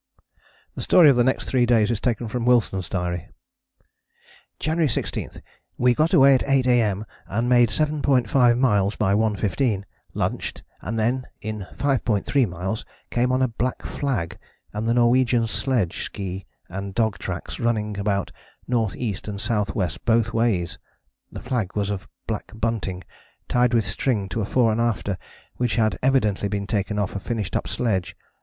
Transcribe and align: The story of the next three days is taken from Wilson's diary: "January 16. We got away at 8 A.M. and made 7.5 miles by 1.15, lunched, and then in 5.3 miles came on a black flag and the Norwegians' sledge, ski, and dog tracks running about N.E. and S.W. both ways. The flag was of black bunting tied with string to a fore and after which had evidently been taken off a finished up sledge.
The 0.73 0.81
story 0.81 1.11
of 1.11 1.15
the 1.15 1.23
next 1.23 1.45
three 1.47 1.67
days 1.67 1.91
is 1.91 1.99
taken 1.99 2.27
from 2.27 2.43
Wilson's 2.43 2.89
diary: 2.89 3.29
"January 4.57 4.87
16. 4.89 5.29
We 5.77 5.93
got 5.93 6.11
away 6.11 6.33
at 6.33 6.41
8 6.43 6.65
A.M. 6.65 7.05
and 7.27 7.47
made 7.47 7.69
7.5 7.69 8.57
miles 8.57 8.95
by 8.95 9.13
1.15, 9.13 9.83
lunched, 10.15 10.63
and 10.81 10.97
then 10.97 11.27
in 11.41 11.67
5.3 11.75 12.49
miles 12.49 12.83
came 13.11 13.31
on 13.31 13.43
a 13.43 13.47
black 13.47 13.83
flag 13.85 14.39
and 14.73 14.89
the 14.89 14.95
Norwegians' 14.95 15.51
sledge, 15.51 16.05
ski, 16.05 16.47
and 16.67 16.95
dog 16.95 17.19
tracks 17.19 17.59
running 17.59 17.99
about 17.99 18.31
N.E. 18.67 19.15
and 19.27 19.39
S.W. 19.39 19.87
both 20.03 20.33
ways. 20.33 20.79
The 21.31 21.41
flag 21.43 21.75
was 21.75 21.91
of 21.91 22.07
black 22.25 22.51
bunting 22.55 23.03
tied 23.47 23.75
with 23.75 23.85
string 23.85 24.27
to 24.29 24.41
a 24.41 24.45
fore 24.45 24.71
and 24.71 24.81
after 24.81 25.19
which 25.57 25.75
had 25.75 25.99
evidently 26.01 26.49
been 26.49 26.65
taken 26.65 26.97
off 26.97 27.15
a 27.15 27.19
finished 27.19 27.55
up 27.55 27.67
sledge. 27.67 28.17